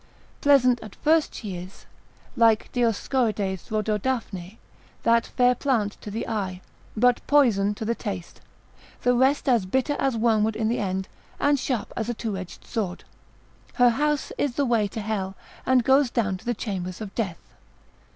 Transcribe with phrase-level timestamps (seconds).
[0.41, 1.85] Pleasant at first she is,
[2.35, 4.57] like Dioscorides Rhododaphne,
[5.03, 6.61] that fair plant to the eye,
[6.97, 8.41] but poison to the taste,
[9.03, 11.07] the rest as bitter as wormwood in the end (Prov.
[11.07, 11.37] v.
[11.41, 13.75] 4.) and sharp as a two edged sword, (vii.
[13.75, 15.35] 27.) Her house is the way to hell,
[15.67, 17.53] and goes down to the chambers of death.